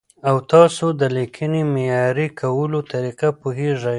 [0.27, 3.89] ایا تاسو د لیکنې معیاري کولو طریقه پوهېږئ؟